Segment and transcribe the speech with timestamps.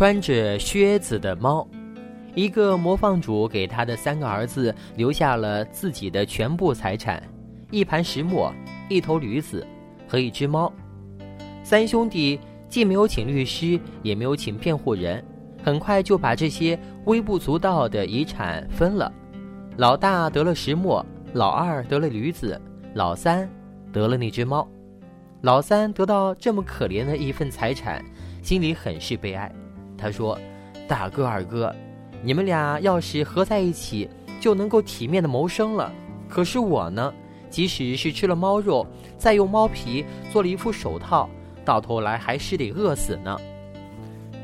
[0.00, 1.68] 穿着靴子的猫，
[2.34, 7.22] 一个模仿主给他的三个儿子留下了自己的全部财产：
[7.70, 8.50] 一盘石磨、
[8.88, 9.66] 一头驴子
[10.08, 10.72] 和一只猫。
[11.62, 15.22] 三兄弟既没有请律师，也没有请辩护人，
[15.62, 19.12] 很快就把这些微不足道的遗产分了。
[19.76, 21.04] 老大得了石磨，
[21.34, 22.58] 老二得了驴子，
[22.94, 23.46] 老三
[23.92, 24.66] 得了那只猫。
[25.42, 28.02] 老三得到这么可怜的一份财产，
[28.42, 29.54] 心里很是悲哀。
[30.00, 30.38] 他说
[30.88, 31.74] ：“大哥、二哥，
[32.22, 34.08] 你们俩要是合在一起，
[34.40, 35.92] 就能够体面的谋生了。
[36.28, 37.12] 可是我呢，
[37.50, 38.86] 即使是吃了猫肉，
[39.18, 41.28] 再用猫皮做了一副手套，
[41.64, 43.36] 到头来还是得饿死呢。”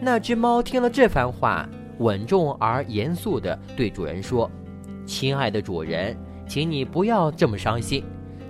[0.00, 1.66] 那只猫听了这番话，
[1.98, 4.50] 稳重而严肃地对主人说
[5.06, 6.14] ：“亲爱的主人，
[6.46, 8.04] 请你不要这么伤心，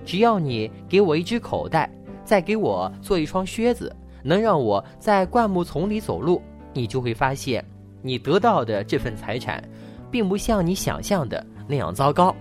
[0.04, 1.88] 只要你给我一只口袋。”
[2.26, 3.94] 再给我做一双靴子，
[4.24, 6.42] 能让我在灌木丛里走路，
[6.76, 7.64] 你就会发现，
[8.02, 9.62] 你得到的这份财产，
[10.10, 12.34] 并不像你想象的那样糟糕。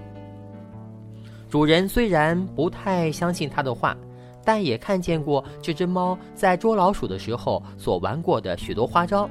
[1.50, 3.96] 主人虽然不太相信他的话，
[4.44, 9.30] 但也看见过这只猫在捉老鼠的时候所玩过的许多花招，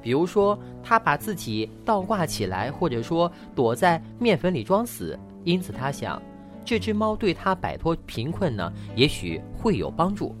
[0.00, 5.18] 比如说，它把自己倒挂起来，或者说躲在面粉里装死。
[5.44, 6.20] 因此，他想。
[6.64, 10.34] 这只猫对他摆脱贫困呢，也许会有帮助。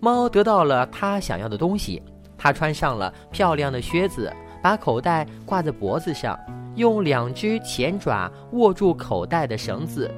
[0.00, 2.02] 猫得到了它想要的东西，
[2.46, 6.38] 他穿上了漂亮的靴子，把口袋挂在脖子上，
[6.76, 10.08] 用两只前爪握住口袋的绳子，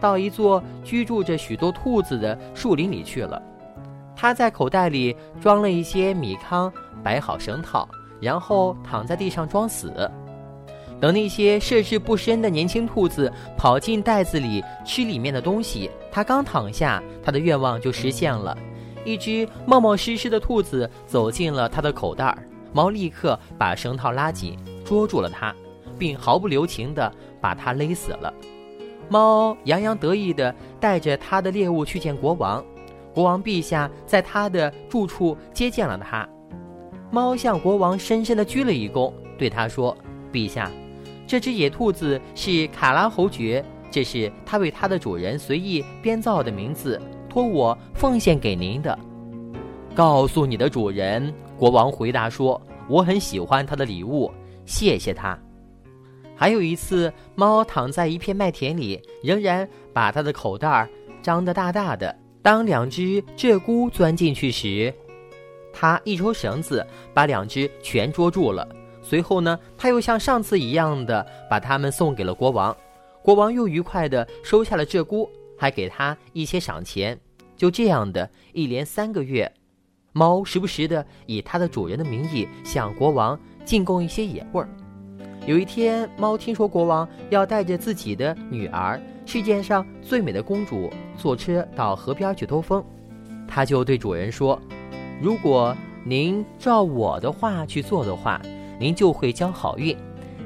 [0.00, 3.40] 到一座居住着许多兔子的树林里去了。
[4.16, 6.72] 他在口袋里装了一些米糠，
[7.04, 7.88] 摆好绳套，
[8.20, 10.10] 然后躺在地上装死。
[11.00, 18.58] 等那些涉世不深的年轻兔子跑进袋子里吃里面的东西，他刚躺下，他的愿望就实现了。
[19.06, 22.36] 一只冒冒失失的兔子走进了他的口袋，
[22.72, 25.54] 猫立刻把绳套拉紧，捉住了它，
[25.96, 27.10] 并毫不留情地
[27.40, 28.34] 把它勒死了。
[29.08, 32.62] 猫洋洋得意地带着他的猎物去见国王，
[33.14, 36.28] 国王陛下在他的住处接见了他。
[37.12, 39.96] 猫向国王深深地鞠了一躬，对他说
[40.32, 40.68] ：“陛下。”
[41.28, 47.00] 这只野兔子是卡拉侯爵，这是他为他的主人随意编造的名字，
[47.36, 48.98] 托我奉献给您的。
[49.94, 52.58] 告诉你的主人，国王回答说
[52.88, 54.32] ：“我很喜欢他的礼物，
[54.64, 55.38] 谢谢他。”
[56.34, 60.88] 还有一次，猫躺在一片麦田里，仍然把它的口袋
[61.20, 62.18] 张得大大的。
[62.40, 64.90] 当两只鹧鸪钻进去时，
[65.74, 68.66] 它一抽绳子，把两只全捉住了。
[69.02, 72.74] 随后呢，他又像上次一样的把它们送给了国王，
[73.20, 77.18] 国王又愉快的收下了鹧鸪，还给他一些赏钱。
[77.56, 79.50] 就这样的一连三个月，
[80.12, 84.68] 猫时不时的以它的主人的名义向国王进贡一些野味儿。
[85.46, 92.84] 有一天，猫听说国王要带着自己的女儿，世界上最美的公主，坐车到河边去兜风，
[93.48, 94.60] 它就对主人说
[95.22, 95.74] ：“如果
[96.04, 98.40] 您照我的话去做的话。”
[98.78, 99.96] 您就会交好运，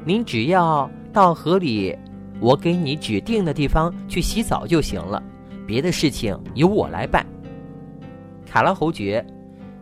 [0.05, 1.99] 您只要到河里，
[2.39, 5.21] 我给你指定的地方去洗澡就行了，
[5.71, 7.25] 别的事情由我来办。
[8.45, 9.25] 卡拉侯爵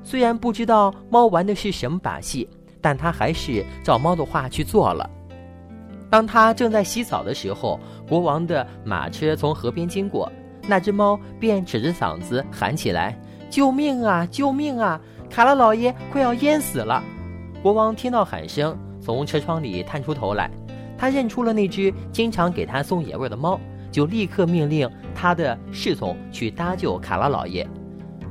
[0.03, 2.47] 虽然不知道猫玩的是什么把戏，
[2.78, 5.09] 但他还是照猫的话去做了。
[6.10, 10.31] 当他正在洗澡的时候，国王的马车从河边经过，
[10.66, 13.19] 那只猫便扯着嗓子喊起来
[13.49, 14.26] ：“救命啊！
[14.31, 15.00] 救命啊！
[15.31, 17.03] 卡拉老爷快要淹死了！”
[17.62, 20.50] 国王听到喊声，从车窗里探出头来，
[20.99, 23.59] 他认出了那只经常给他送野味的猫，
[23.98, 27.66] 就立刻命令他的侍从去搭救卡拉老爷。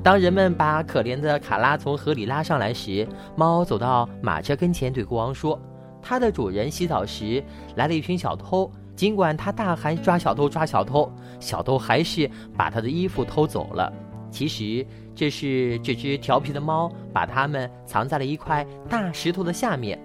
[0.02, 3.06] 当人们把可怜的卡拉从河里拉上来时，
[3.36, 5.60] 猫走到马车跟前，对国王说
[6.02, 7.44] ：“他的主人洗澡时
[7.76, 13.92] 来了一群小偷，尽管他大喊抓小偷抓小偷，小偷还是把他的衣服偷走了。”
[14.32, 20.00] 其实这是这只调皮的猫把它们藏在了一块大石头的下面。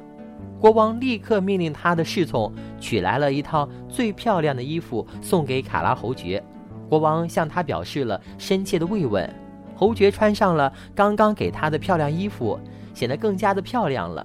[0.62, 6.40] 国王立刻命令他的侍从取来了一套最漂亮的衣服送给卡拉侯爵。
[6.88, 9.28] 国王向他表示了深切的慰问。
[9.74, 12.56] 侯爵穿上了刚刚给他的漂亮衣服，
[12.94, 14.24] 显得更加的漂亮了，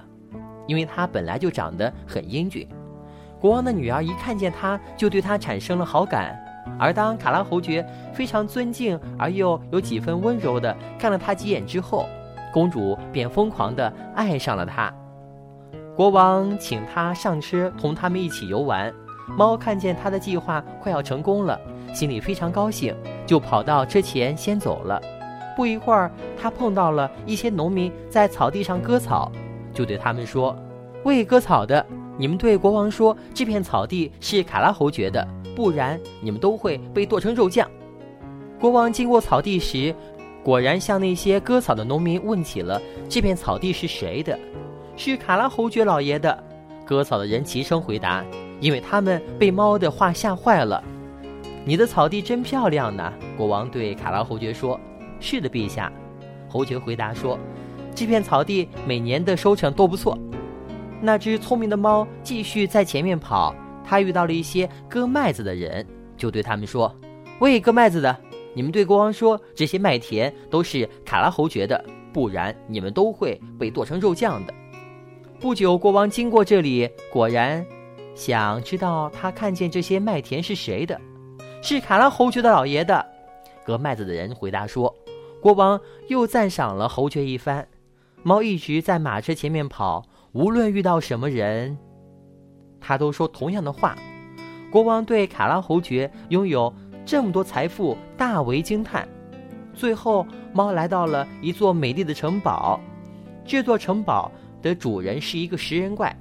[0.67, 2.67] 因为他本来就长得很英俊。
[3.39, 6.37] 国王的女儿一看见他，就对他产生了好感。
[6.77, 12.05] 而当卡拉侯爵非常尊敬而又有几分温柔地看了他几眼之后，
[12.53, 14.93] 公主便疯狂地爱上了他。
[15.97, 18.93] 国王请他上车同他们一起游玩。
[19.35, 21.59] 猫看见他的计划快要成功了，
[21.91, 22.95] 心里非常高兴，
[23.25, 25.01] 就跑到车前先走了。
[25.55, 29.31] 不一会儿，他碰到了一些农民在草地上割草，
[29.73, 30.55] 就对他们说
[31.03, 31.83] ：“喂，割草的，
[32.15, 37.67] 你们对国王说，这片草地是卡拉侯爵的，不然你们都会被剁成肉酱。”
[38.61, 39.95] 国王经过草地时，
[40.43, 42.79] 果然向那些割草的农民问起了
[43.09, 44.37] 这片草地是谁的，
[44.97, 46.43] 是卡拉侯爵老爷的。
[46.85, 48.25] 割草的人齐声回答，
[48.59, 50.83] 因为他们被猫的话吓坏了。
[51.63, 54.79] 你的草地真漂亮呢，国王对卡拉侯爵说
[55.19, 55.91] ：“是的，陛下。”
[56.49, 57.37] 侯爵回答说
[57.93, 60.17] ：“这片草地每年的收成都不错。”
[60.99, 63.53] 那只聪明的猫继续在前面跑，
[63.83, 65.85] 它遇到了一些割麦子的人，
[66.15, 66.91] 就对他们说
[67.39, 68.17] ：“喂，割麦子的，
[68.55, 71.83] 你们对国王说，这些麦田都是卡拉侯爵的，
[72.13, 74.53] 不然你们都会被剁成肉酱的。”
[75.39, 77.63] 不久，国王经过这里，果然
[78.15, 80.99] 想知道他看见这些麦田是谁的。
[81.61, 83.05] 是卡拉侯爵的老爷的，
[83.63, 84.93] 割麦子的人回答说
[85.39, 87.67] ：“国王又赞赏了侯爵一番。”
[88.23, 91.77] 猫一直在马车前面跑，无论遇到什么人，
[92.81, 93.95] 他都说同样的话。
[94.71, 96.73] 国王对卡拉侯爵拥有
[97.05, 99.07] 这么多财富大为惊叹。
[99.75, 102.79] 最后，猫来到了一座美丽的城堡。
[103.45, 104.31] 这座城堡
[104.61, 106.15] 的主人是一个食人怪，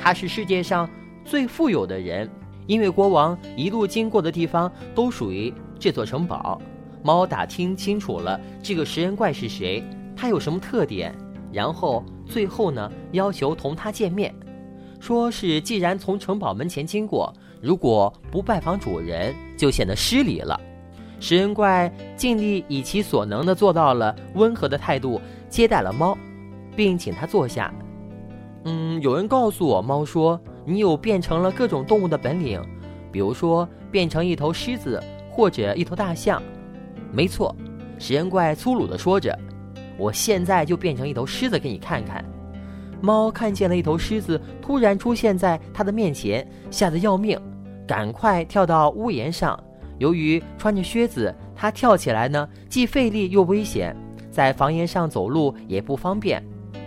[0.00, 0.88] 他是世界上
[1.24, 2.28] 最富有的人。
[2.66, 6.58] 因为国王一路经过的地方都属于这座城堡，
[7.02, 9.84] 猫打听清楚了这个食人怪是谁，
[10.16, 11.14] 他有什么特点，
[11.52, 14.34] 然后最后呢要求同他见面，
[14.98, 20.58] 说是既然从城堡门前经过，如果不拜访主人就显得失礼了。
[21.20, 25.20] 食人怪尽力以其所能的做到了温和的态度
[25.50, 26.16] 接待了猫，
[26.76, 27.72] 并请他坐下。
[28.64, 30.40] 嗯，有人告诉我，猫说。
[30.66, 32.58] 你有变成了各种动物的本领，
[33.12, 34.98] 比如说变成一头狮子
[35.30, 36.42] 或者一头大象。
[37.12, 37.54] 没错，
[37.98, 39.38] 食人怪粗鲁地说着
[39.98, 42.24] ：“我现在就变成一头狮子给你看看。”
[43.02, 47.38] 猫看见了一头狮子突然出现在它的面前，吓得要命，
[47.86, 49.62] 赶快跳到屋檐上。
[49.98, 53.94] 由于穿着靴子，它跳起来呢既费力又危险，
[54.30, 56.42] 在房檐上走路也不方便。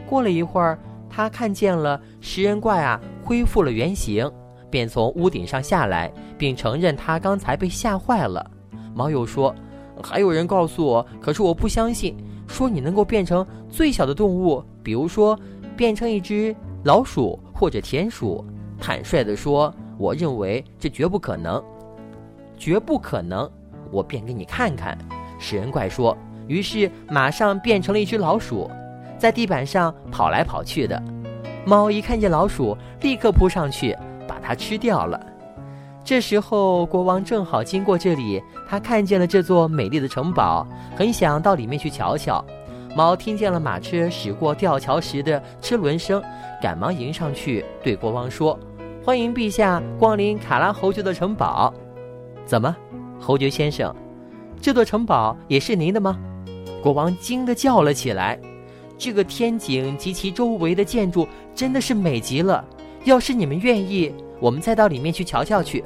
[0.09, 0.79] 过了一会儿。
[1.09, 4.29] 他看见了食人怪啊，恢复了原形，
[4.69, 8.45] 便从屋顶上下来，并承认他刚才被吓坏了。
[8.93, 9.55] 猫又说
[10.03, 12.15] ：“还有人告诉我，可是我不相信，
[12.45, 15.39] 说你能够变成最小的动物，比如说
[15.77, 16.53] 变成一只
[16.83, 18.45] 老鼠或者田鼠。
[18.77, 21.63] 坦率地说，我认为这绝不可能，
[22.57, 23.49] 绝不可能。
[23.91, 24.95] 我便给你看看。”
[25.39, 26.15] 食人怪说，
[26.47, 28.69] 于是马上变成了一只老鼠。
[29.17, 31.01] 在地板上跑来跑去的
[31.65, 33.95] 猫一看见老鼠，立刻扑上去
[34.27, 35.19] 把它吃掉了。
[36.03, 40.65] 这时候国王正好经过这里，他看见了这座美丽的城堡，
[40.95, 42.43] 很想到里面去瞧瞧。
[42.95, 46.23] 猫听见了马车驶过吊桥时的车轮声，
[46.61, 48.57] 赶忙迎上去对国王说
[49.03, 51.73] ：“欢迎陛下光临卡拉侯爵的城堡。”
[52.45, 52.73] 怎么，
[53.19, 53.93] 侯爵先生，
[54.61, 56.17] 这座城堡也是您的吗？
[56.81, 58.39] 国王惊得叫了起来。
[58.97, 62.63] 这个天井及其周围的建筑真的是美极了。
[63.03, 65.83] 要是你们愿意，我们再到里面去瞧瞧去。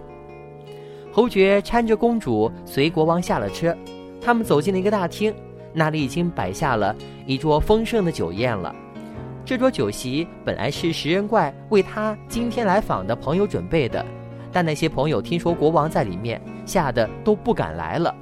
[1.12, 3.76] 侯爵搀着公主随国王下了车，
[4.22, 5.34] 他们走进了一个大厅，
[5.74, 8.74] 那里已经摆下了一桌丰盛的酒宴了。
[9.44, 14.06] 这桌酒席本来是食人怪为他今天来访的朋友准备的，
[14.54, 18.16] 但那些朋友听说国王在里面，吓得都不敢来了。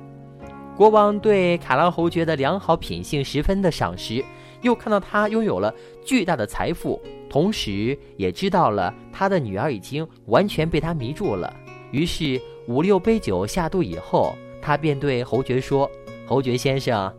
[0.75, 4.25] 国王对卡拉侯爵的良好品性十分的赏识。
[4.61, 5.73] 又看到他拥有了
[6.05, 11.53] 巨大的财富，同时也知道了他的女儿已经完全被他迷住了。
[11.91, 15.89] 于是五六杯酒下肚以后，他便对侯爵说
[16.27, 17.11] ：“侯爵先生，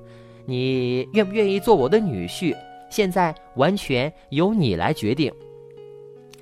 [0.47, 2.55] 你愿不愿意做我的女婿？
[2.91, 5.33] 现在完全由你来决定。”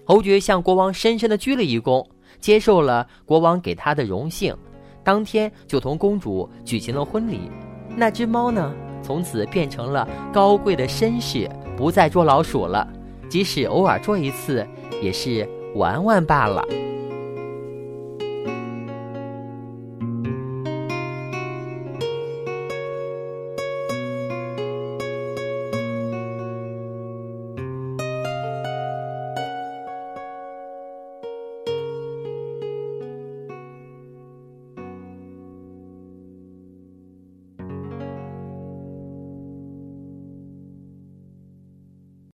[0.05, 2.07] 侯爵向国王深深的鞠了一躬，
[2.41, 4.57] 接受了国王给他的荣幸，
[5.05, 7.51] 当天就同公主举行了婚礼。
[7.97, 8.75] 那只猫呢？
[9.09, 11.49] 从此变成了高贵的绅士，
[11.79, 12.87] 不再捉老鼠了。
[13.27, 14.67] 即使偶尔捉一次，
[15.01, 16.63] 也是玩玩罢了。